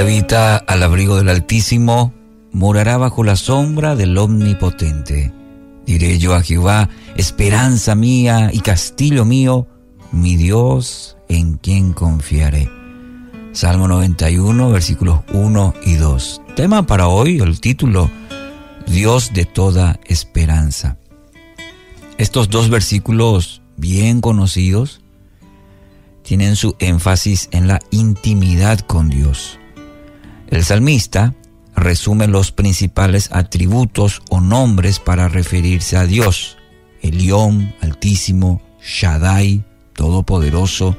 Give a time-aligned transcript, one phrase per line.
[0.00, 2.12] habita al abrigo del Altísimo
[2.52, 5.32] morará bajo la sombra del Omnipotente.
[5.86, 9.66] Diré yo a Jehová, esperanza mía y castillo mío,
[10.12, 12.70] mi Dios en quien confiaré.
[13.52, 16.42] Salmo 91, versículos 1 y 2.
[16.54, 18.10] Tema para hoy, el título,
[18.86, 20.98] Dios de toda esperanza.
[22.18, 25.00] Estos dos versículos bien conocidos
[26.22, 29.58] tienen su énfasis en la intimidad con Dios.
[30.50, 31.34] El salmista
[31.76, 36.56] resume los principales atributos o nombres para referirse a Dios.
[37.02, 40.96] Elión, Altísimo, Shaddai, Todopoderoso,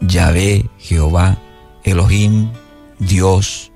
[0.00, 1.38] Yahvé, Jehová,
[1.84, 2.50] Elohim,
[2.98, 3.72] Dios.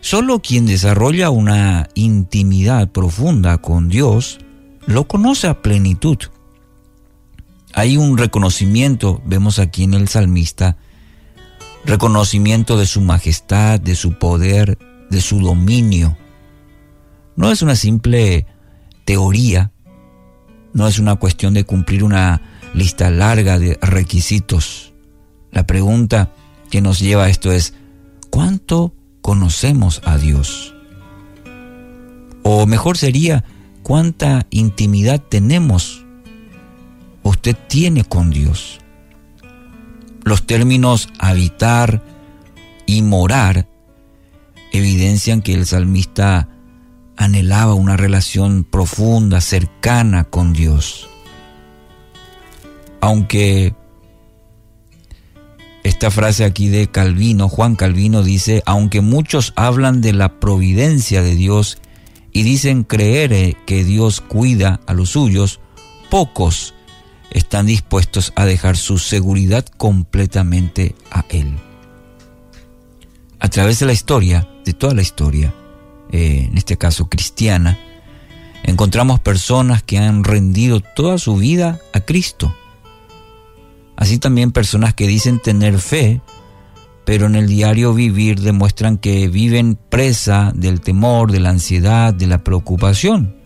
[0.00, 4.38] Solo quien desarrolla una intimidad profunda con Dios
[4.86, 6.18] lo conoce a plenitud.
[7.74, 10.78] Hay un reconocimiento, vemos aquí en el salmista,
[11.84, 14.78] reconocimiento de su majestad, de su poder,
[15.10, 16.16] de su dominio.
[17.36, 18.46] No es una simple
[19.04, 19.72] teoría,
[20.72, 22.42] no es una cuestión de cumplir una
[22.74, 24.92] lista larga de requisitos.
[25.50, 26.32] La pregunta
[26.70, 27.74] que nos lleva a esto es,
[28.30, 30.74] ¿cuánto conocemos a Dios?
[32.42, 33.44] O mejor sería,
[33.82, 36.04] ¿cuánta intimidad tenemos?
[37.22, 38.80] Usted tiene con Dios.
[40.28, 42.02] Los términos habitar
[42.84, 43.66] y morar
[44.72, 46.50] evidencian que el salmista
[47.16, 51.08] anhelaba una relación profunda, cercana con Dios.
[53.00, 53.74] Aunque
[55.82, 61.36] esta frase aquí de Calvino, Juan Calvino dice, aunque muchos hablan de la providencia de
[61.36, 61.78] Dios
[62.32, 65.58] y dicen creer eh, que Dios cuida a los suyos,
[66.10, 66.74] pocos
[67.30, 71.56] están dispuestos a dejar su seguridad completamente a Él.
[73.40, 75.54] A través de la historia, de toda la historia,
[76.10, 77.78] eh, en este caso cristiana,
[78.64, 82.54] encontramos personas que han rendido toda su vida a Cristo.
[83.96, 86.20] Así también personas que dicen tener fe,
[87.04, 92.26] pero en el diario vivir demuestran que viven presa del temor, de la ansiedad, de
[92.26, 93.37] la preocupación.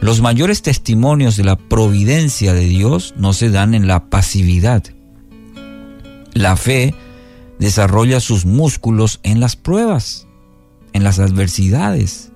[0.00, 4.82] Los mayores testimonios de la providencia de Dios no se dan en la pasividad.
[6.32, 6.94] La fe
[7.58, 10.26] desarrolla sus músculos en las pruebas,
[10.94, 12.32] en las adversidades.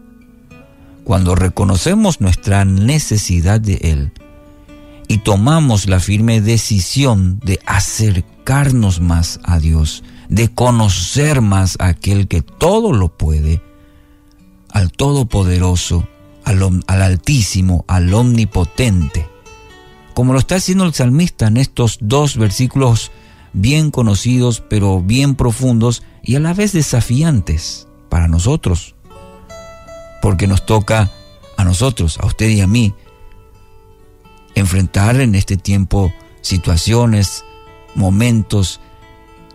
[1.05, 4.13] Cuando reconocemos nuestra necesidad de Él
[5.09, 12.29] y tomamos la firme decisión de acercarnos más a Dios, de conocer más a aquel
[12.29, 13.63] que todo lo puede,
[14.71, 16.07] al Todopoderoso,
[16.45, 19.29] al, Altísimo, al Omnipotente,
[20.15, 23.11] como lo está haciendo el salmista en estos dos versículos
[23.53, 28.95] bien conocidos, pero bien profundos y a la vez desafiantes para nosotros,
[30.23, 31.11] porque nos toca
[31.57, 32.95] a nosotros, a usted y a mí,
[34.55, 37.45] enfrentar en este tiempo situaciones,
[37.95, 38.81] momentos,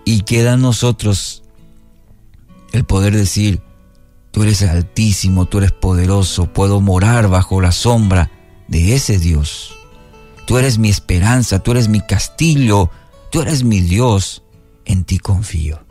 [0.06, 1.44] y queda a nosotros
[2.72, 3.62] el poder decir,
[4.40, 8.32] Tú eres altísimo, tú eres poderoso, puedo morar bajo la sombra
[8.70, 9.76] de ese Dios.
[10.48, 12.90] Tú eres mi esperanza, tú eres mi castillo,
[13.32, 14.44] tú eres mi Dios,
[14.86, 15.84] en ti confío.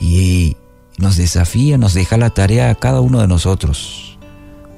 [0.00, 0.56] Y
[0.98, 4.18] nos desafía, nos deja la tarea a cada uno de nosotros.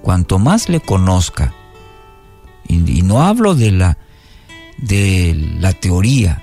[0.03, 1.55] Cuanto más le conozca,
[2.69, 3.97] y, no hablo de la,
[4.77, 6.43] de la teoría,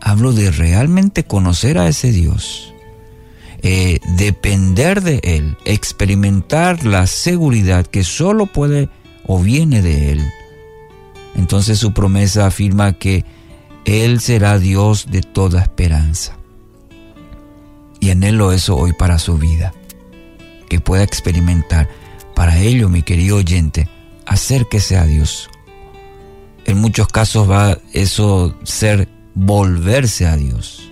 [0.00, 2.73] hablo de realmente conocer a ese Dios
[3.66, 8.90] eh, depender de Él, experimentar la seguridad que solo puede
[9.26, 10.32] o viene de Él.
[11.34, 13.24] Entonces su promesa afirma que
[13.86, 16.36] Él será Dios de toda esperanza.
[18.00, 19.72] Y anhelo eso hoy para su vida,
[20.68, 21.88] que pueda experimentar.
[22.34, 23.88] Para ello, mi querido oyente,
[24.26, 25.48] acérquese a Dios.
[26.66, 30.83] En muchos casos va eso ser volverse a Dios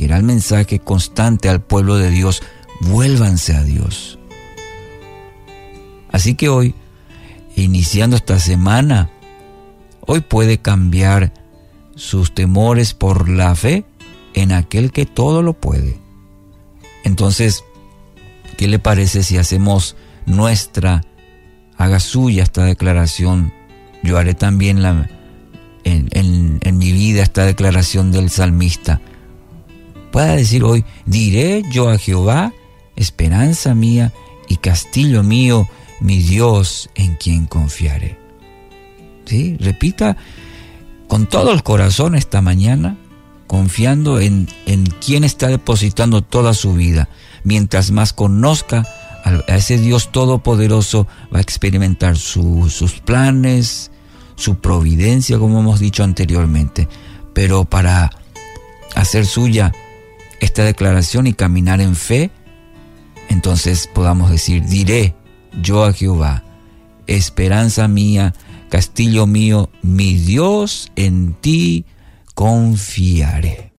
[0.00, 2.42] que el mensaje constante al pueblo de Dios,
[2.80, 4.18] vuélvanse a Dios.
[6.10, 6.74] Así que hoy,
[7.54, 9.10] iniciando esta semana,
[10.00, 11.34] hoy puede cambiar
[11.96, 13.84] sus temores por la fe
[14.32, 15.98] en aquel que todo lo puede.
[17.04, 17.62] Entonces,
[18.56, 21.02] ¿qué le parece si hacemos nuestra,
[21.76, 23.52] haga suya esta declaración?
[24.02, 25.10] Yo haré también la,
[25.84, 29.02] en mi vida esta declaración del salmista
[30.10, 32.52] pueda decir hoy, diré yo a Jehová,
[32.96, 34.12] esperanza mía
[34.48, 35.68] y castillo mío,
[36.00, 38.18] mi Dios en quien confiaré.
[39.26, 39.56] ¿Sí?
[39.60, 40.16] Repita
[41.06, 42.96] con todo el corazón esta mañana,
[43.46, 47.08] confiando en, en quien está depositando toda su vida.
[47.44, 48.86] Mientras más conozca
[49.24, 53.90] a ese Dios todopoderoso, va a experimentar sus planes,
[54.36, 56.88] su providencia, como hemos dicho anteriormente.
[57.34, 58.10] Pero para
[58.94, 59.72] hacer suya
[60.40, 62.30] esta declaración y caminar en fe,
[63.28, 65.14] entonces podamos decir, diré
[65.62, 66.44] yo a Jehová,
[67.06, 68.34] esperanza mía,
[68.68, 71.84] castillo mío, mi Dios, en ti
[72.34, 73.68] confiaré.